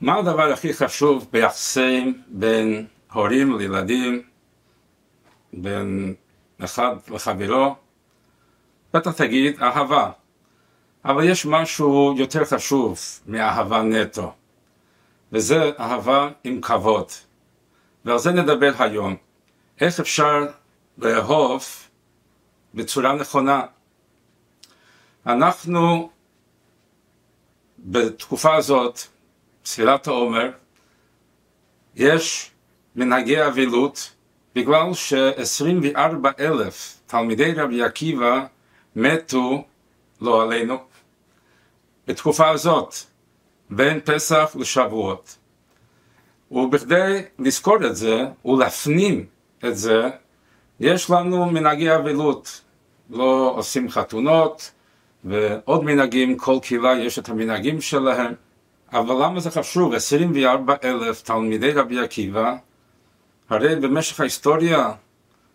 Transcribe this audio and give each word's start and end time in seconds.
מה 0.00 0.18
הדבר 0.18 0.52
הכי 0.52 0.74
חשוב 0.74 1.28
ביחסים 1.32 2.22
בין 2.28 2.86
הורים 3.12 3.58
לילדים, 3.58 4.22
בין 5.52 6.14
אחד 6.64 6.96
לחברו? 7.08 7.74
בטח 8.94 9.12
תגיד 9.12 9.62
אהבה, 9.62 10.10
אבל 11.04 11.24
יש 11.24 11.46
משהו 11.46 12.14
יותר 12.18 12.44
חשוב 12.44 12.98
מאהבה 13.26 13.82
נטו, 13.82 14.32
וזה 15.32 15.70
אהבה 15.80 16.28
עם 16.44 16.60
כבוד. 16.60 17.08
ועל 18.04 18.18
זה 18.18 18.32
נדבר 18.32 18.72
היום. 18.78 19.16
איך 19.80 20.00
אפשר 20.00 20.46
לאהוב 20.98 21.64
בצורה 22.74 23.12
נכונה? 23.12 23.62
אנחנו 25.26 26.10
בתקופה 27.78 28.54
הזאת, 28.54 29.00
ספירת 29.66 30.06
העומר, 30.06 30.50
יש 31.94 32.50
מנהגי 32.96 33.46
אבילות 33.46 34.12
בגלל 34.54 34.94
ש-24 34.94 35.98
אלף 36.40 37.00
תלמידי 37.06 37.52
רבי 37.52 37.82
עקיבא 37.82 38.46
מתו 38.96 39.64
לא 40.20 40.42
עלינו 40.42 40.78
בתקופה 42.06 42.48
הזאת 42.48 42.94
בין 43.70 44.00
פסח 44.00 44.56
לשבועות. 44.58 45.36
ובכדי 46.50 47.22
לזכור 47.38 47.86
את 47.86 47.96
זה 47.96 48.24
ולהפנים 48.44 49.26
את 49.64 49.76
זה 49.76 50.08
יש 50.80 51.10
לנו 51.10 51.46
מנהגי 51.46 51.94
אבילות. 51.94 52.60
לא 53.10 53.54
עושים 53.56 53.90
חתונות 53.90 54.70
ועוד 55.24 55.84
מנהגים, 55.84 56.36
כל 56.36 56.58
קהילה 56.62 56.98
יש 56.98 57.18
את 57.18 57.28
המנהגים 57.28 57.80
שלהם, 57.80 58.34
אבל 58.92 59.24
למה 59.24 59.40
זה 59.40 59.50
חשוב? 59.50 59.94
24 59.94 60.74
אלף 60.84 61.22
תלמידי 61.22 61.72
רבי 61.72 62.00
עקיבא, 62.00 62.56
הרי 63.50 63.76
במשך 63.76 64.20
ההיסטוריה, 64.20 64.92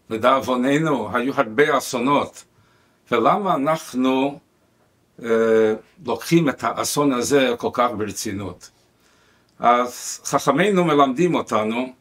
לדאבוננו, 0.10 1.16
היו 1.16 1.34
הרבה 1.36 1.78
אסונות, 1.78 2.44
ולמה 3.12 3.56
אנחנו 3.56 4.40
אה, 5.24 5.74
לוקחים 6.06 6.50
את 6.50 6.64
האסון 6.64 7.14
הזה 7.14 7.54
כל 7.58 7.70
כך 7.74 7.90
ברצינות? 7.98 8.70
אז 9.60 10.22
חכמינו 10.26 10.86
מלמדים 10.86 11.36
אותנו 11.36 11.94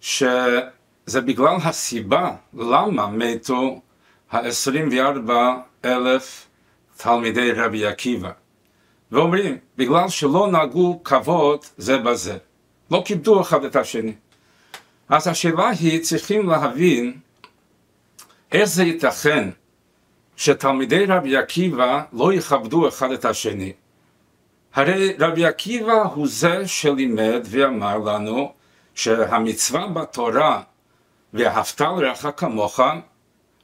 שזה 0.00 1.20
בגלל 1.24 1.56
הסיבה 1.64 2.30
למה 2.54 3.06
מתו 3.06 3.80
ה-24 4.30 5.30
אלף 5.84 6.46
תלמידי 6.96 7.52
רבי 7.52 7.86
עקיבא, 7.86 8.30
ואומרים, 9.12 9.58
בגלל 9.76 10.08
שלא 10.08 10.48
נהגו 10.50 11.00
כבוד 11.04 11.64
זה 11.76 11.98
בזה, 11.98 12.38
לא 12.90 13.02
כיבדו 13.04 13.40
אחד 13.40 13.64
את 13.64 13.76
השני. 13.76 14.12
אז 15.08 15.26
השאלה 15.28 15.68
היא, 15.68 16.02
צריכים 16.02 16.48
להבין 16.48 17.18
איך 18.52 18.64
זה 18.64 18.84
ייתכן 18.84 19.50
שתלמידי 20.36 21.06
רבי 21.06 21.36
עקיבא 21.36 22.02
לא 22.12 22.32
יכבדו 22.32 22.88
אחד 22.88 23.12
את 23.12 23.24
השני. 23.24 23.72
הרי 24.74 25.16
רבי 25.18 25.46
עקיבא 25.46 26.02
הוא 26.02 26.26
זה 26.28 26.68
שלימד 26.68 27.46
ואמר 27.50 27.98
לנו 27.98 28.52
שהמצווה 28.94 29.86
בתורה 29.86 30.62
ואהבת 31.34 31.80
לרעך 31.80 32.26
כמוך, 32.36 32.80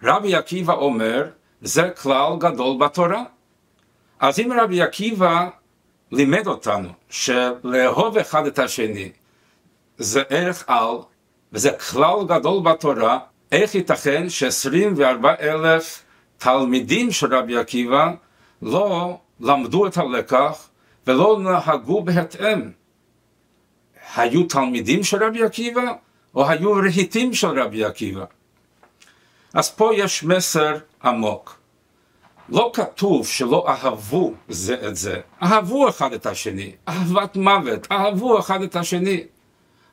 רבי 0.02 0.34
עקיבא 0.34 0.72
אומר 0.72 1.28
זה 1.62 1.90
כלל 2.02 2.32
גדול 2.38 2.78
בתורה. 2.78 3.24
אז 4.20 4.40
אם 4.40 4.52
רבי 4.60 4.82
עקיבא 4.82 5.48
לימד 6.12 6.46
אותנו 6.46 6.88
שלאהוב 7.10 8.18
אחד 8.18 8.46
את 8.46 8.58
השני 8.58 9.10
זה 9.98 10.22
ערך 10.28 10.64
על 10.66 10.96
וזה 11.52 11.70
כלל 11.72 12.16
גדול 12.26 12.62
בתורה, 12.62 13.18
איך 13.52 13.74
ייתכן 13.74 14.28
ש-24 14.28 15.26
אלף 15.40 16.02
תלמידים 16.38 17.12
של 17.12 17.34
רבי 17.34 17.56
עקיבא 17.58 18.10
לא 18.62 19.18
למדו 19.40 19.86
את 19.86 19.96
הלקח 19.96 20.68
ולא 21.06 21.38
נהגו 21.40 22.02
בהתאם? 22.02 22.70
היו 24.16 24.44
תלמידים 24.44 25.04
של 25.04 25.24
רבי 25.24 25.42
עקיבא 25.42 25.92
או 26.34 26.48
היו 26.48 26.72
רהיטים 26.72 27.34
של 27.34 27.60
רבי 27.60 27.84
עקיבא? 27.84 28.24
אז 29.54 29.70
פה 29.70 29.90
יש 29.94 30.24
מסר 30.24 30.76
עמוק. 31.04 31.58
לא 32.48 32.70
כתוב 32.74 33.26
שלא 33.26 33.64
אהבו 33.68 34.32
זה 34.48 34.88
את 34.88 34.96
זה, 34.96 35.20
אהבו 35.42 35.88
אחד 35.88 36.12
את 36.12 36.26
השני, 36.26 36.72
אהבת 36.88 37.36
מוות, 37.36 37.92
אהבו 37.92 38.38
אחד 38.38 38.62
את 38.62 38.76
השני, 38.76 39.24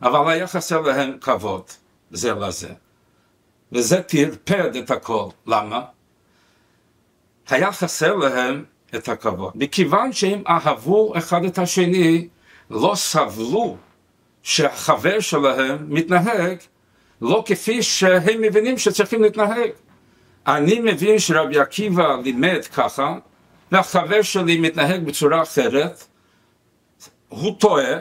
אבל 0.02 0.32
היה 0.32 0.48
חסר 0.48 0.82
להם 0.82 1.18
כבוד 1.22 1.64
זה 2.12 2.34
לזה. 2.34 2.70
וזה 3.72 4.02
טרפד 4.02 4.76
את 4.76 4.92
הכל. 4.92 5.28
למה? 5.48 5.82
היה 7.50 7.72
חסר 7.72 8.16
להם 8.16 8.64
את 8.96 9.10
הכבוד. 9.10 9.52
מכיוון 9.56 10.14
שהם 10.14 10.44
אהבו 10.48 11.14
אחד 11.18 11.44
את 11.46 11.58
השני, 11.58 12.28
לא 12.70 12.94
סבלו 12.96 13.78
שהחבר 14.44 15.20
שלהם 15.20 15.78
מתנהג 15.90 16.58
לא 17.22 17.44
כפי 17.46 17.84
שהם 17.84 18.42
מבינים 18.42 18.78
שצריכים 18.78 19.22
להתנהג. 19.24 19.70
אני 20.48 20.80
מבין 20.80 21.20
שרבי 21.20 21.60
עקיבא 21.60 22.16
לימד 22.24 22.66
ככה, 22.76 23.18
והחבר 23.72 24.22
שלי 24.22 24.60
מתנהג 24.60 25.06
בצורה 25.06 25.42
אחרת, 25.42 26.04
הוא 27.30 27.56
טועה, 27.60 27.94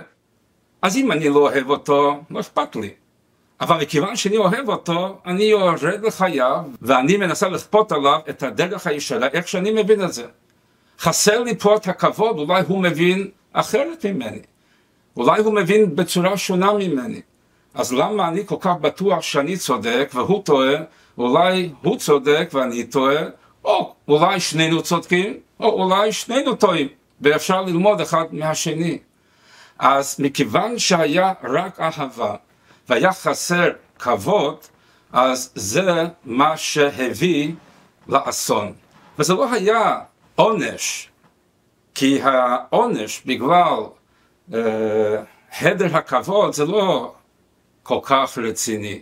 אז 0.83 0.97
אם 0.97 1.13
אני 1.13 1.29
לא 1.29 1.39
אוהב 1.39 1.71
אותו, 1.71 2.21
לא 2.31 2.41
אכפת 2.41 2.77
לי. 2.77 2.91
אבל 3.61 3.83
מכיוון 3.83 4.17
שאני 4.17 4.37
אוהב 4.37 4.69
אותו, 4.69 5.19
אני 5.27 5.45
יורד 5.45 6.05
לחייו, 6.05 6.63
ואני 6.83 7.17
מנסה 7.17 7.49
לכפות 7.49 7.93
עליו 7.93 8.21
את 8.31 8.43
הדרך 8.43 8.87
הישרה, 8.87 9.27
איך 9.33 9.49
שאני 9.49 9.83
מבין 9.83 10.05
את 10.05 10.13
זה. 10.13 10.27
חסר 10.99 11.43
לי 11.43 11.59
פה 11.59 11.77
את 11.77 11.89
הכבוד, 11.89 12.39
אולי 12.39 12.63
הוא 12.69 12.83
מבין 12.83 13.31
אחרת 13.53 14.07
ממני. 14.07 14.43
אולי 15.17 15.41
הוא 15.41 15.55
מבין 15.55 15.97
בצורה 15.97 16.37
שונה 16.37 16.73
ממני. 16.73 17.21
אז 17.75 17.93
למה 17.93 18.29
אני 18.29 18.47
כל 18.47 18.57
כך 18.61 18.75
בטוח 18.81 19.23
שאני 19.23 19.57
צודק 19.57 20.11
והוא 20.15 20.43
טועה, 20.43 20.75
אולי 21.19 21.71
הוא 21.83 21.99
צודק 21.99 22.51
ואני 22.53 22.85
טועה, 22.85 23.23
או 23.65 23.95
אולי 24.09 24.41
שנינו 24.41 24.83
צודקים, 24.83 25.37
או 25.61 25.83
אולי 25.83 26.13
שנינו 26.13 26.55
טועים, 26.55 26.89
ואפשר 27.21 27.63
ללמוד 27.63 28.01
אחד 28.01 28.25
מהשני. 28.33 28.99
אז 29.79 30.17
מכיוון 30.19 30.79
שהיה 30.79 31.33
רק 31.43 31.81
אהבה 31.81 32.35
והיה 32.89 33.13
חסר 33.13 33.71
כבוד, 33.99 34.57
אז 35.13 35.51
זה 35.55 36.05
מה 36.25 36.57
שהביא 36.57 37.53
לאסון. 38.09 38.73
וזה 39.19 39.35
לא 39.35 39.53
היה 39.53 40.01
עונש, 40.35 41.09
כי 41.95 42.21
העונש 42.23 43.23
בגלל 43.27 43.79
אה, 44.55 45.23
הדר 45.61 45.97
הכבוד 45.97 46.55
זה 46.55 46.65
לא 46.65 47.15
כל 47.83 47.99
כך 48.03 48.39
רציני. 48.39 49.01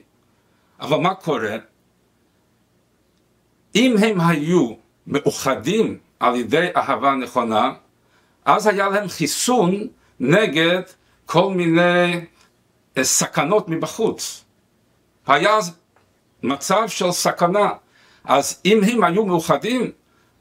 אבל 0.80 0.96
מה 0.96 1.14
קורה? 1.14 1.56
אם 3.74 3.94
הם 4.02 4.20
היו 4.20 4.74
מאוחדים 5.06 5.98
על 6.20 6.36
ידי 6.36 6.68
אהבה 6.76 7.14
נכונה, 7.14 7.72
אז 8.44 8.66
היה 8.66 8.88
להם 8.88 9.08
חיסון 9.08 9.86
נגד 10.20 10.82
כל 11.26 11.54
מיני 11.54 12.20
אה, 12.98 13.04
סכנות 13.04 13.68
מבחוץ. 13.68 14.44
היה 15.26 15.58
מצב 16.42 16.88
של 16.88 17.12
סכנה. 17.12 17.70
אז 18.24 18.60
אם 18.64 18.80
הם 18.84 19.04
היו 19.04 19.26
מאוחדים, 19.26 19.90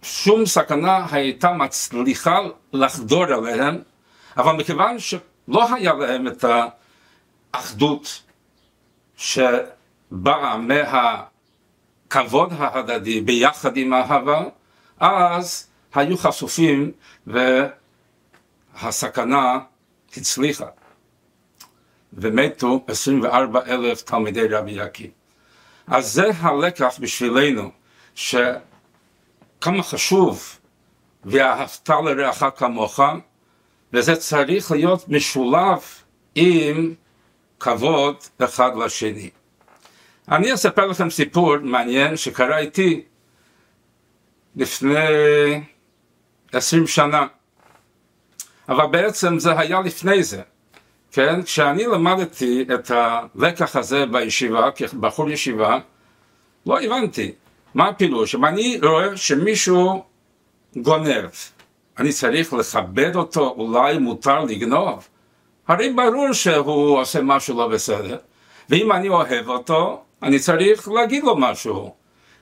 שום 0.01 0.45
סכנה 0.45 1.05
הייתה 1.11 1.51
מצליחה 1.51 2.39
לחדור 2.73 3.25
אליהם, 3.25 3.81
אבל 4.37 4.51
מכיוון 4.55 4.99
שלא 4.99 5.73
היה 5.75 5.93
להם 5.93 6.27
את 6.27 6.45
האחדות 7.53 8.21
שבאה 9.19 10.57
מהכבוד 10.57 12.53
ההדדי 12.57 13.21
ביחד 13.21 13.77
עם 13.77 13.93
האהבה, 13.93 14.43
אז 14.99 15.67
היו 15.93 16.17
חשופים 16.17 16.91
והסכנה 18.77 19.59
הצליחה. 20.17 20.65
ומתו 22.13 22.85
24 22.87 23.61
אלף 23.67 24.01
תלמידי 24.01 24.47
רבי 24.47 24.71
יקי. 24.71 25.11
אז 25.87 26.13
זה 26.13 26.29
הלקח 26.39 26.99
בשבילנו, 26.99 27.71
שכמה 28.15 29.83
חשוב 29.83 30.59
ואהבת 31.25 31.89
לרעך 31.89 32.43
כמוך, 32.55 32.99
וזה 33.93 34.15
צריך 34.15 34.71
להיות 34.71 35.09
משולב 35.09 35.79
עם 36.35 36.93
כבוד 37.59 38.15
אחד 38.39 38.71
לשני. 38.77 39.29
אני 40.31 40.53
אספר 40.53 40.87
לכם 40.87 41.09
סיפור 41.09 41.57
מעניין 41.57 42.17
שקרה 42.17 42.57
איתי 42.57 43.01
לפני 44.55 44.95
עשרים 46.51 46.87
שנה, 46.87 47.27
אבל 48.69 48.85
בעצם 48.85 49.39
זה 49.39 49.59
היה 49.59 49.81
לפני 49.81 50.23
זה. 50.23 50.41
כן, 51.11 51.43
כשאני 51.43 51.85
למדתי 51.85 52.65
את 52.73 52.91
הלקח 52.91 53.75
הזה 53.75 54.05
בישיבה, 54.05 54.71
כבחור 54.71 55.29
ישיבה, 55.29 55.79
לא 56.65 56.81
הבנתי 56.81 57.31
מה 57.73 57.87
הפילוש. 57.87 58.35
אם 58.35 58.45
אני 58.45 58.79
רואה 58.83 59.17
שמישהו 59.17 60.03
גונב, 60.75 61.29
אני 61.97 62.11
צריך 62.11 62.53
לכבד 62.53 63.15
אותו, 63.15 63.49
אולי 63.57 63.97
מותר 63.97 64.39
לגנוב? 64.39 65.07
הרי 65.69 65.89
ברור 65.89 66.33
שהוא 66.33 66.99
עושה 66.99 67.21
משהו 67.21 67.57
לא 67.57 67.67
בסדר, 67.67 68.17
ואם 68.69 68.91
אני 68.91 69.09
אוהב 69.09 69.49
אותו, 69.49 70.01
אני 70.23 70.39
צריך 70.39 70.87
להגיד 70.87 71.23
לו 71.23 71.37
משהו. 71.37 71.93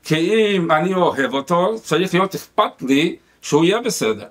כי 0.03 0.15
אם 0.55 0.71
אני 0.71 0.93
אוהב 0.93 1.33
אותו, 1.33 1.75
צריך 1.83 2.13
להיות 2.13 2.35
אכפת 2.35 2.81
לי 2.81 3.15
שהוא 3.41 3.65
יהיה 3.65 3.81
בסדר. 3.81 4.25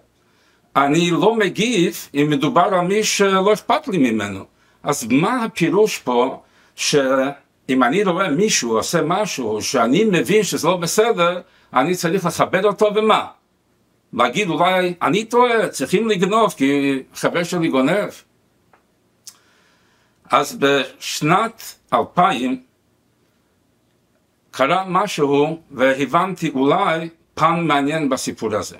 אני 0.77 1.11
לא 1.11 1.35
מגיב 1.35 2.09
אם 2.15 2.27
מדובר 2.31 2.61
על 2.63 2.81
מי 2.81 3.05
שלא 3.05 3.53
אכפת 3.53 3.89
לי 3.89 3.99
ממנו. 4.11 4.45
אז 4.83 5.07
מה 5.11 5.45
הפירוש 5.45 5.99
פה 5.99 6.43
שאם 6.75 7.83
אני 7.83 8.05
רואה 8.05 8.29
מישהו 8.29 8.77
עושה 8.77 9.03
משהו 9.03 9.63
שאני 9.63 10.05
מבין 10.05 10.43
שזה 10.43 10.69
לא 10.69 10.77
בסדר, 10.77 11.41
אני 11.75 11.95
צריך 11.95 12.25
לכבד 12.25 12.65
אותו 12.65 12.91
ומה? 12.95 13.27
להגיד 14.13 14.49
אולי 14.49 14.95
אני 15.03 15.25
טועה, 15.25 15.69
צריכים 15.69 16.09
לגנוב 16.09 16.55
כי 16.57 17.03
חבר 17.15 17.43
שלי 17.43 17.69
גונב. 17.69 18.11
אז 20.31 20.59
בשנת 20.61 21.75
2000 21.93 22.63
קרה 24.51 24.85
משהו 24.89 25.63
והבנתי 25.71 26.51
אולי 26.51 27.09
פן 27.35 27.61
מעניין 27.61 28.09
בסיפור 28.09 28.55
הזה. 28.55 28.77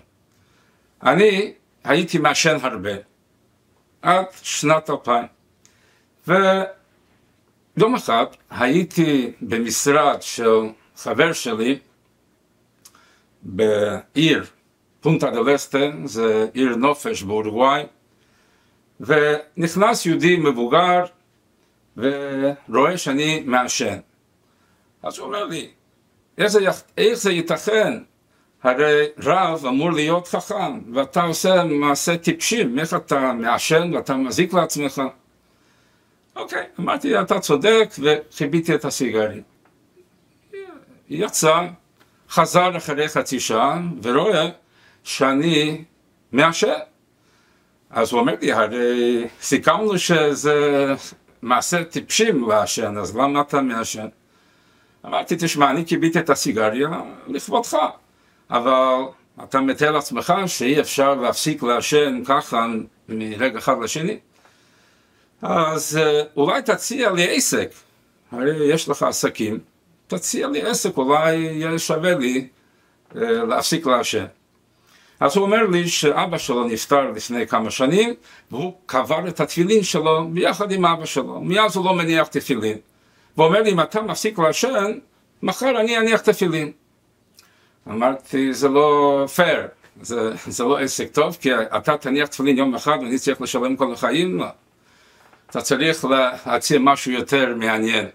אני 1.03 1.53
הייתי 1.85 2.19
מעשן 2.19 2.57
הרבה 2.63 2.91
עד 4.03 4.27
שנת 4.43 4.91
2000 4.91 5.27
ויום 6.27 7.95
אחד 7.95 8.27
הייתי 8.51 9.33
במשרד 9.41 10.23
של 10.23 10.61
חבר 10.97 11.33
שלי 11.33 11.79
בעיר 13.43 14.45
פונטה 15.01 15.31
דה 15.31 15.41
לסטן, 15.41 16.07
זה 16.07 16.47
עיר 16.53 16.77
נופש 16.77 17.23
באורוגוואי, 17.23 17.83
ונכנס 19.01 20.07
יהודי 20.07 20.37
מבוגר 20.37 21.05
ורואה 21.97 22.99
שאני 22.99 23.43
מעשן. 23.47 23.99
אז 25.03 25.19
הוא 25.19 25.27
אומר 25.27 25.45
לי, 25.45 25.69
איך 26.39 26.47
זה, 26.47 26.61
איך 26.99 27.15
זה 27.15 27.33
ייתכן? 27.33 27.99
הרי 28.63 29.07
רב 29.19 29.67
אמור 29.67 29.93
להיות 29.93 30.29
חכם, 30.29 30.95
ואתה 30.95 31.23
עושה 31.23 31.65
מעשה 31.65 32.17
טיפשים, 32.17 32.79
איך 32.79 32.95
אתה 32.95 33.33
מעשן 33.33 33.91
ואתה 33.95 34.15
מזיק 34.17 34.53
לעצמך? 34.53 35.03
אוקיי, 36.37 36.67
אמרתי, 36.81 37.21
אתה 37.21 37.41
צודק, 37.41 37.89
וחיביתי 37.99 38.75
את 38.75 38.85
הסיגריה. 38.85 39.43
יצא, 41.09 41.67
חזר 42.31 42.77
אחרי 42.77 43.09
חצי 43.09 43.41
שעה, 43.41 43.81
ורואה 44.03 44.49
שאני 45.05 45.85
מעשן. 46.33 46.79
אז 47.91 48.13
הוא 48.13 48.21
אומר 48.21 48.35
לי, 48.41 48.53
הרי 48.53 49.25
סיכמנו 49.41 49.99
שזה 49.99 50.95
מעשה 51.43 51.85
טיפשים 51.85 52.49
לעשן, 52.49 52.99
אז 52.99 53.17
למה 53.17 53.41
אתה 53.41 53.61
מעשן? 53.61 54.07
אמרתי, 55.07 55.37
תשמע, 55.39 55.71
אני 55.71 55.85
קיביתי 55.85 56.19
את 56.19 56.31
הסיגריה 56.31 56.89
לכבודך, 57.29 57.77
אבל 58.51 59.03
אתה 59.45 59.61
מתאר 59.61 59.91
לעצמך 59.91 60.35
שאי 60.47 60.81
אפשר 60.81 61.15
להפסיק 61.15 61.63
לעשן 61.63 62.23
ככה 62.25 62.67
מרגע 63.09 63.59
אחד 63.59 63.75
לשני? 63.83 64.19
אז 65.43 65.99
אה, 66.03 66.23
אולי 66.37 66.63
תציע 66.63 67.11
לי 67.11 67.37
עסק, 67.37 67.71
הרי 68.33 68.73
יש 68.75 68.89
לך 68.89 69.03
עסקים, 69.03 69.59
תציע 70.07 70.49
לי 70.49 70.63
עסק, 70.63 70.97
אולי 70.97 71.35
יהיה 71.35 71.79
שווה 71.79 72.15
לי 72.15 72.49
אה, 73.17 73.45
להפסיק 73.45 73.87
לעשן. 73.87 74.27
אז 75.21 75.37
הוא 75.37 75.45
אומר 75.45 75.67
לי 75.67 75.89
שאבא 75.89 76.39
שלו 76.39 76.65
נפטר 76.65 77.11
לפני 77.11 77.47
כמה 77.47 77.71
שנים, 77.71 78.15
והוא 78.51 78.75
קבר 78.87 79.29
את 79.29 79.41
התפילין 79.41 79.83
שלו 79.83 80.29
ביחד 80.29 80.73
עם 80.73 80.85
אבא 80.87 81.05
שלו. 81.05 81.41
מאז 81.41 81.77
הוא 81.77 81.85
לא 81.85 81.95
מניח 81.95 82.27
תפילין. 82.27 82.79
והוא 83.37 83.47
אומר 83.47 83.63
לי, 83.63 83.73
אם 83.73 83.81
אתה 83.81 84.03
מפסיק 84.03 84.39
לעשן, 84.39 84.99
מחר 85.43 85.81
אני 85.81 85.99
אניח 85.99 86.21
תפילין. 86.21 86.73
אמרתי, 87.89 88.55
זה 88.55 88.69
לא 88.69 89.25
פייר, 89.35 89.67
זה, 90.03 90.33
זה 90.47 90.65
לא 90.65 90.79
עסק 90.79 91.13
טוב, 91.13 91.37
כי 91.41 91.55
אתה 91.55 91.97
תניח 91.97 92.29
תפילין 92.29 92.59
יום 92.59 92.75
אחד 92.75 92.99
ואני 93.01 93.19
צריך 93.19 93.41
לשלם 93.43 93.77
כל 93.77 93.93
החיים? 93.93 94.39
לא. 94.39 94.47
אתה 95.51 95.61
צריך 95.61 96.05
להציע 96.47 96.79
משהו 96.79 97.13
יותר 97.13 97.55
מעניין. 97.57 98.07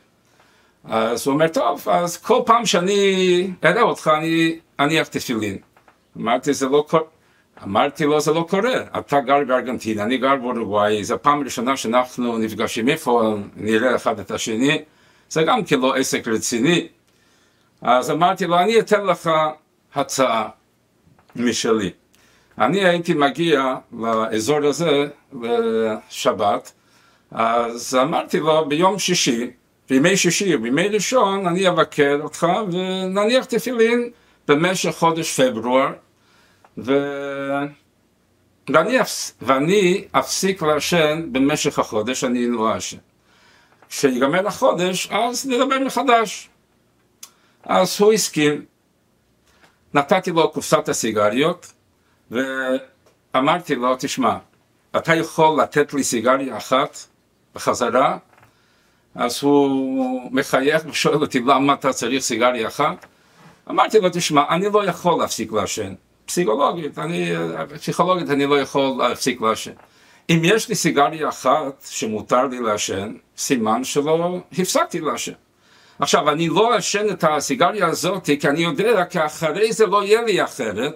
אז 0.84 1.28
הוא 1.28 1.34
אומר, 1.34 1.48
טוב, 1.48 1.90
אז 1.90 2.18
כל 2.18 2.42
פעם 2.46 2.66
שאני 2.66 3.48
אראה 3.66 3.82
אותך, 3.82 4.12
אני 4.18 4.60
אניח 4.80 5.08
תפילין. 5.08 5.58
אמרתי, 6.18 6.54
זה 6.54 6.70
לא 6.70 6.86
קורה. 6.90 7.04
אמרתי 7.64 8.06
לו, 8.06 8.22
זה 8.22 8.34
לא 8.34 8.46
קורה. 8.50 8.74
אתה 9.00 9.20
גר 9.20 9.44
בארגנטינה, 9.48 10.04
אני 10.04 10.18
גר 10.18 10.36
באורוגוואי, 10.36 11.04
זו 11.04 11.14
הפעם 11.16 11.42
הראשונה 11.42 11.78
שאנחנו 11.78 12.38
נפגשים 12.38 12.90
איפה, 12.90 13.36
נראה 13.56 13.96
אחד 13.96 14.20
את 14.20 14.32
השני. 14.32 14.82
זה 15.30 15.44
גם 15.44 15.66
כן 15.66 15.80
לא 15.80 15.96
עסק 15.96 16.28
רציני. 16.28 16.88
אז 17.82 18.12
אמרתי 18.12 18.46
לו, 18.46 18.60
אני 18.60 18.80
אתן 18.80 19.06
לך 19.06 19.30
הצעה 19.96 20.50
משלי. 21.36 21.92
אני 22.58 22.86
הייתי 22.86 23.14
מגיע 23.14 23.76
לאזור 24.00 24.66
הזה 24.66 25.08
לשבת, 25.34 26.72
אז 27.32 27.98
אמרתי 28.02 28.40
לו, 28.40 28.66
ביום 28.70 29.00
שישי, 29.00 29.52
בימי 29.90 30.18
שישי 30.18 30.56
ובימי 30.56 30.88
ראשון, 30.88 31.48
אני 31.48 31.70
אבקר 31.70 32.20
אותך 32.24 32.48
ונניח 32.72 33.46
תפילין 33.46 34.10
במשך 34.52 34.92
חודש 34.92 35.40
פברואר, 35.40 35.94
ו... 36.78 36.92
ואני, 38.70 39.02
אפס... 39.02 39.34
ואני 39.42 40.06
אפסיק 40.12 40.62
לעשן 40.62 41.30
במשך 41.32 41.80
החודש, 41.80 42.24
אני 42.24 42.48
לא 42.48 42.74
אעשן. 42.74 42.98
כשיגמר 43.90 44.48
החודש, 44.48 45.08
אז 45.12 45.46
נדבר 45.46 45.80
מחדש. 45.80 46.50
אז 47.64 48.02
הוא 48.02 48.14
הסכים. 48.14 48.66
נתתי 49.94 50.32
לו 50.32 50.52
קופסת 50.52 50.90
הסיגריות, 50.90 51.74
ואמרתי 52.32 53.76
לו, 53.76 53.96
תשמע, 54.00 54.38
אתה 54.98 55.16
יכול 55.16 55.62
לתת 55.62 55.94
לי 55.94 56.04
סיגריה 56.04 56.58
אחת 56.58 56.98
בחזרה? 57.56 58.18
אז 59.16 59.44
הוא 59.44 60.32
מחייך 60.32 60.84
ושואל 60.90 61.22
אותי, 61.22 61.40
למה 61.40 61.74
אתה 61.74 61.94
צריך 61.94 62.24
סיגריה 62.24 62.68
אחת? 62.68 63.06
אמרתי 63.70 64.00
לו, 64.00 64.10
תשמע, 64.14 64.44
אני 64.50 64.66
לא 64.74 64.86
יכול 64.86 65.20
להפסיק 65.20 65.52
לעשן. 65.52 65.94
פסיכולוגית, 66.26 67.00
אני, 67.00 67.32
פסיכולוגית 67.74 68.30
אני 68.30 68.46
לא 68.46 68.60
יכול 68.60 68.96
להפסיק 68.98 69.42
לעשן. 69.42 69.72
אם 70.30 70.42
יש 70.44 70.70
לי 70.70 70.76
סיגריה 70.76 71.30
אחת 71.30 71.86
שמותר 71.90 72.48
לי 72.48 72.60
לעשן, 72.60 73.14
סימן 73.38 73.84
שלא 73.84 74.40
הפסקתי 74.58 75.00
לעשן. 75.00 75.34
עכשיו, 76.00 76.30
אני 76.30 76.50
לא 76.50 76.76
אעשן 76.76 77.10
את 77.10 77.24
הסיגריה 77.28 77.88
הזאת, 77.88 78.30
כי 78.40 78.48
אני 78.48 78.60
יודע 78.60 79.06
כי 79.06 79.26
אחרי 79.26 79.74
זה 79.74 79.86
לא 79.86 80.04
יהיה 80.04 80.22
לי 80.22 80.44
אחרת, 80.44 80.94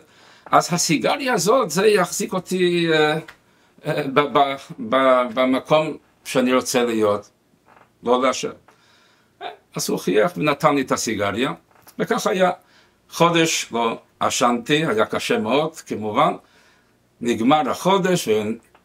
אז 0.52 0.74
הסיגריה 0.74 1.34
הזאת, 1.34 1.70
זה 1.70 1.88
יחזיק 1.88 2.34
אותי 2.34 2.88
uh, 2.90 3.86
uh, 3.86 3.90
במקום 5.34 5.98
שאני 6.26 6.54
רוצה 6.54 6.84
להיות, 6.84 7.30
לא 8.04 8.22
לעשן. 8.22 8.50
אז 9.76 9.90
הוא 9.90 10.00
חייך 10.00 10.32
ונתן 10.38 10.76
לי 10.76 10.82
את 10.82 10.92
הסיגריה, 10.92 11.54
וכך 12.00 12.28
היה. 12.28 12.52
חודש 13.10 13.68
לא 13.72 14.00
עשנתי, 14.20 14.86
היה 14.86 15.06
קשה 15.06 15.40
מאוד, 15.40 15.76
כמובן. 15.76 16.34
נגמר 17.22 17.70
החודש, 17.70 18.30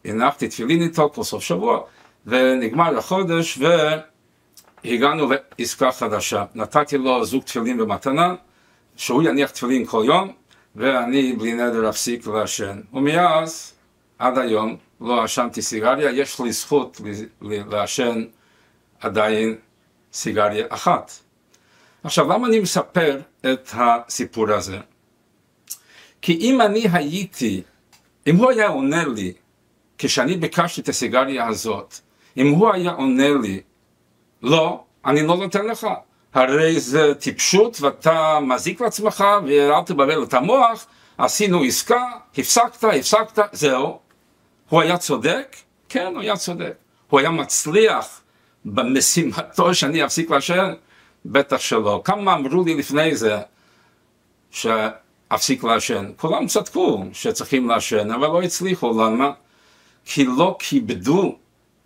והנחתי 0.05 0.47
תפילין 0.47 0.81
איתו 0.81 1.09
כל 1.09 1.23
סוף 1.23 1.43
שבוע, 1.43 1.81
ונגמר 2.25 2.97
החודש, 2.97 3.59
והגענו 4.83 5.31
לעסקה 5.59 5.91
חדשה. 5.91 6.45
נתתי 6.55 6.97
לו 6.97 7.25
זוג 7.25 7.43
תפילין 7.43 7.77
במתנה, 7.77 8.35
שהוא 8.95 9.23
יניח 9.23 9.51
תפילין 9.51 9.85
כל 9.85 10.03
יום, 10.05 10.33
ואני 10.75 11.33
בלי 11.33 11.53
נדר 11.53 11.89
אפסיק 11.89 12.27
לעשן. 12.27 12.81
ומאז, 12.93 13.73
עד 14.19 14.37
היום, 14.37 14.77
לא 15.01 15.23
עשנתי 15.23 15.61
סיגריה, 15.61 16.11
יש 16.11 16.39
לי 16.39 16.51
זכות 16.51 17.01
לעשן 17.41 18.23
עדיין 18.99 19.55
סיגריה 20.13 20.65
אחת. 20.69 21.11
עכשיו, 22.03 22.27
למה 22.29 22.47
אני 22.47 22.59
מספר 22.59 23.19
את 23.53 23.69
הסיפור 23.73 24.51
הזה? 24.51 24.77
כי 26.21 26.37
אם 26.41 26.61
אני 26.61 26.87
הייתי, 26.91 27.61
אם 28.27 28.35
הוא 28.35 28.51
היה 28.51 28.67
עונה 28.67 29.05
לי, 29.05 29.33
כשאני 29.97 30.37
ביקשתי 30.37 30.81
את 30.81 30.89
הסיגריה 30.89 31.47
הזאת, 31.47 31.95
אם 32.37 32.49
הוא 32.49 32.73
היה 32.73 32.91
עונה 32.91 33.29
לי, 33.41 33.61
לא, 34.41 34.83
אני 35.05 35.27
לא 35.27 35.37
נותן 35.37 35.65
לך, 35.65 35.87
הרי 36.33 36.79
זה 36.79 37.13
טיפשות 37.15 37.81
ואתה 37.81 38.39
מזיק 38.41 38.81
לעצמך 38.81 39.23
ואל 39.47 39.81
תבלבל 39.85 40.23
את 40.23 40.33
המוח, 40.33 40.85
עשינו 41.17 41.63
עסקה, 41.63 42.03
הפסקת, 42.37 42.83
הפסקת, 42.83 43.39
זהו. 43.51 43.99
הוא 44.69 44.81
היה 44.81 44.97
צודק? 44.97 45.55
כן, 45.89 46.11
הוא 46.13 46.21
היה 46.21 46.37
צודק. 46.37 46.73
הוא 47.09 47.19
היה 47.19 47.29
מצליח 47.29 48.21
במשימתו 48.65 49.73
שאני 49.73 50.05
אפסיק 50.05 50.31
לעשן? 50.31 50.73
בטח 51.25 51.59
שלא. 51.59 52.01
כמה 52.03 52.33
אמרו 52.33 52.63
לי 52.63 52.75
לפני 52.75 53.15
זה 53.15 53.37
שאפסיק 54.51 55.63
לעשן? 55.63 56.11
כולם 56.17 56.47
צדקו 56.47 57.03
שצריכים 57.13 57.69
לעשן, 57.69 58.11
אבל 58.11 58.27
לא 58.27 58.41
הצליחו, 58.41 58.89
למה? 59.01 59.31
כי 60.05 60.25
לא 60.25 60.55
כיבדו 60.59 61.35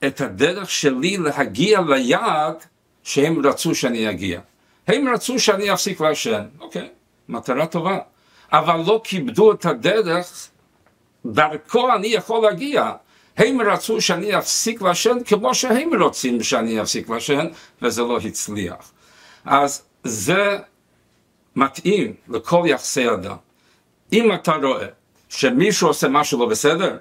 את 0.07 0.21
הדרך 0.21 0.69
שלי 0.69 1.17
להגיע 1.17 1.81
ליעד 1.81 2.55
שהם 3.03 3.45
רצו 3.45 3.75
שאני 3.75 4.09
אגיע. 4.09 4.39
הם 4.87 5.07
רצו 5.13 5.39
שאני 5.39 5.73
אפסיק 5.73 6.01
לעשן, 6.01 6.43
אוקיי, 6.59 6.89
מטרה 7.29 7.67
טובה. 7.67 7.97
אבל 8.51 8.81
לא 8.87 9.01
כיבדו 9.03 9.51
את 9.51 9.65
הדרך, 9.65 10.49
דרכו 11.25 11.93
אני 11.93 12.07
יכול 12.07 12.41
להגיע. 12.41 12.91
הם 13.37 13.61
רצו 13.61 14.01
שאני 14.01 14.37
אפסיק 14.37 14.81
לעשן 14.81 15.17
כמו 15.25 15.55
שהם 15.55 16.01
רוצים 16.01 16.43
שאני 16.43 16.81
אפסיק 16.81 17.09
לעשן, 17.09 17.47
וזה 17.81 18.01
לא 18.01 18.17
הצליח. 18.17 18.91
אז 19.45 19.83
זה 20.03 20.57
מתאים 21.55 22.13
לכל 22.29 22.63
יחסי 22.65 23.09
אדם. 23.09 23.35
אם 24.13 24.33
אתה 24.33 24.55
רואה 24.55 24.87
שמישהו 25.29 25.87
עושה 25.87 26.07
משהו 26.07 26.39
לא 26.39 26.45
בסדר, 26.45 26.97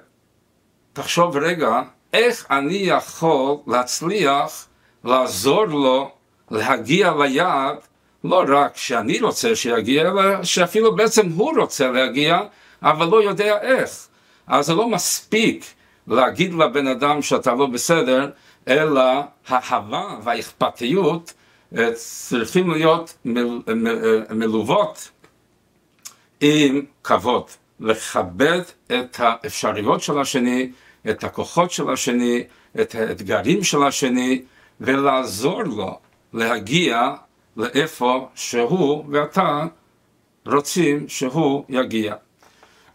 תחשוב 0.93 1.37
רגע, 1.37 1.81
איך 2.13 2.45
אני 2.51 2.73
יכול 2.73 3.55
להצליח 3.67 4.67
לעזור 5.03 5.65
לו 5.65 6.11
להגיע 6.51 7.13
ליעד, 7.19 7.77
לא 8.23 8.43
רק 8.47 8.77
שאני 8.77 9.19
רוצה 9.19 9.55
שיגיע, 9.55 10.01
אלא 10.01 10.43
שאפילו 10.43 10.95
בעצם 10.95 11.29
הוא 11.29 11.59
רוצה 11.59 11.91
להגיע, 11.91 12.39
אבל 12.81 13.07
לא 13.07 13.23
יודע 13.23 13.61
איך. 13.61 14.07
אז 14.47 14.65
זה 14.65 14.73
לא 14.73 14.89
מספיק 14.89 15.65
להגיד 16.07 16.53
לבן 16.53 16.87
אדם 16.87 17.21
שאתה 17.21 17.53
לא 17.53 17.65
בסדר, 17.65 18.29
אלא 18.67 19.21
האהבה 19.47 20.17
והאכפתיות 20.23 21.33
צריכים 21.93 22.71
להיות 22.71 23.17
מל, 23.25 23.61
מל, 23.67 24.23
מלוות 24.29 25.09
עם 26.41 26.81
כבוד, 27.03 27.43
לכבד 27.79 28.61
את 28.85 29.19
האפשרויות 29.19 30.01
של 30.01 30.19
השני, 30.19 30.71
את 31.09 31.23
הכוחות 31.23 31.71
של 31.71 31.89
השני, 31.89 32.43
את 32.81 32.95
האתגרים 32.95 33.63
של 33.63 33.83
השני, 33.83 34.41
ולעזור 34.81 35.63
לו 35.63 35.99
להגיע 36.33 37.13
לאיפה 37.57 38.27
שהוא 38.35 39.05
ואתה 39.11 39.65
רוצים 40.45 41.09
שהוא 41.09 41.63
יגיע. 41.69 42.15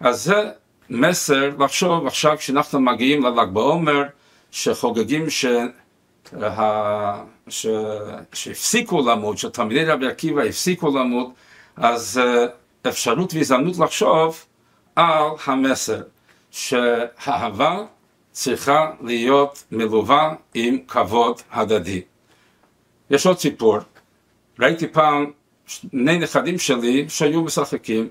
אז 0.01 0.25
זה 0.25 0.51
מסר 0.91 1.51
לחשוב 1.59 2.07
עכשיו 2.07 2.37
כשאנחנו 2.39 2.81
מגיעים 2.81 3.23
לל"ג 3.23 3.49
בעומר, 3.53 4.03
שחוגגים 4.51 5.31
ש... 5.31 5.47
ש... 7.49 7.67
שהפסיקו 8.33 9.01
למות, 9.01 9.39
שתלמידי 9.39 9.85
רבי 9.85 10.07
עקיבא 10.07 10.43
הפסיקו 10.43 10.99
למות, 10.99 11.33
אז 11.77 12.21
אה, 12.25 12.47
אפשרות 12.89 13.35
והזדמנות 13.35 13.79
לחשוב 13.79 14.45
על 14.97 15.23
המסר 15.47 16.03
שהאהבה 16.51 17.79
צריכה 18.33 18.91
להיות 19.01 19.65
מלווה 19.73 20.35
עם 20.55 20.79
כבוד 20.89 21.41
הדדי. 21.53 22.03
יש 23.11 23.27
עוד 23.27 23.39
סיפור, 23.39 23.79
ראיתי 24.61 24.89
פעם 24.89 25.31
שני 25.67 26.19
נכדים 26.19 26.59
שלי 26.59 27.09
שהיו 27.09 27.43
משחקים 27.43 28.09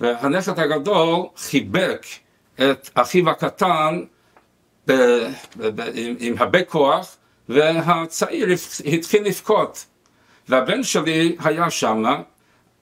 והנכד 0.00 0.58
הגדול 0.58 1.26
חיבק 1.36 2.06
את 2.54 2.90
אחיו 2.94 3.30
הקטן 3.30 4.04
ב, 4.86 4.92
ב, 4.92 5.66
ב, 5.66 5.80
עם, 5.94 6.14
עם 6.18 6.34
הרבה 6.38 6.64
כוח 6.64 7.16
והצעיר 7.48 8.48
התחיל 8.92 9.26
לבכות 9.26 9.86
והבן 10.48 10.82
שלי 10.82 11.36
היה 11.38 11.70
שם 11.70 12.02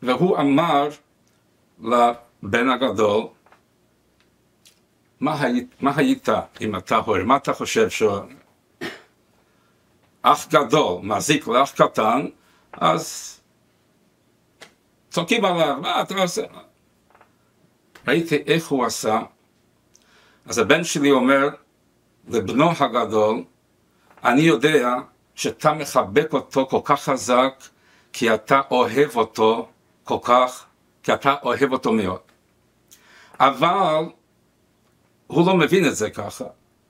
והוא 0.02 0.38
אמר 0.38 0.88
לבן 1.82 2.68
הגדול 2.68 3.26
מה 5.22 5.42
היית, 5.42 5.74
מה 5.80 5.92
היית 5.96 6.28
אם 6.60 6.76
אתה 6.76 6.96
הורה? 6.96 7.24
מה 7.24 7.36
אתה 7.36 7.52
חושב 7.52 7.90
שהוא... 7.90 8.18
אח 10.22 10.46
גדול 10.48 11.00
מזיק 11.02 11.46
לאח 11.48 11.70
קטן, 11.70 12.26
אז 12.72 13.40
צועקים 15.10 15.44
עליו, 15.44 15.78
מה 15.82 16.02
אתה 16.02 16.22
עושה? 16.22 16.42
ראיתי 18.08 18.36
איך 18.46 18.68
הוא 18.68 18.84
עשה, 18.84 19.20
אז 20.46 20.58
הבן 20.58 20.84
שלי 20.84 21.10
אומר 21.10 21.48
לבנו 22.28 22.70
הגדול, 22.70 23.44
אני 24.24 24.42
יודע 24.42 24.94
שאתה 25.34 25.72
מחבק 25.72 26.32
אותו 26.32 26.66
כל 26.66 26.80
כך 26.84 27.02
חזק, 27.02 27.62
כי 28.12 28.34
אתה 28.34 28.60
אוהב 28.70 29.16
אותו 29.16 29.68
כל 30.04 30.18
כך, 30.22 30.64
כי 31.02 31.12
אתה 31.12 31.34
אוהב 31.42 31.72
אותו 31.72 31.92
מאוד. 31.92 32.20
אבל 33.40 34.04
הוא 35.26 35.46
לא 35.46 35.56
מבין 35.56 35.86
את 35.86 35.96
זה 35.96 36.10
ככה. 36.10 36.44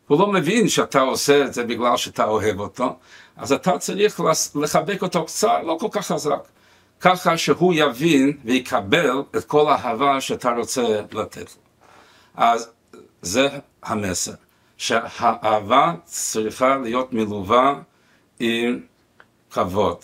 הוא 0.06 0.18
לא 0.18 0.32
מבין 0.32 0.68
שאתה 0.68 1.00
עושה 1.00 1.44
את 1.44 1.54
זה 1.54 1.64
בגלל 1.64 1.96
שאתה 1.96 2.24
אוהב 2.24 2.60
אותו, 2.60 2.96
אז 3.36 3.52
אתה 3.52 3.78
צריך 3.78 4.22
לחבק 4.54 5.02
אותו 5.02 5.24
קצת, 5.24 5.48
לא 5.66 5.76
כל 5.80 5.88
כך 5.90 6.06
חזק, 6.06 6.48
ככה 7.00 7.36
שהוא 7.36 7.74
יבין 7.76 8.38
ויקבל 8.44 9.22
את 9.36 9.44
כל 9.44 9.72
האהבה 9.72 10.20
שאתה 10.20 10.50
רוצה 10.50 10.82
לתת 11.12 11.50
לו. 11.56 11.62
אז 12.34 12.70
זה 13.22 13.48
המסר, 13.82 14.32
שהאהבה 14.82 15.94
צריכה 16.04 16.76
להיות 16.76 17.12
מלווה 17.12 17.74
עם 18.40 18.80
כבוד. 19.50 19.98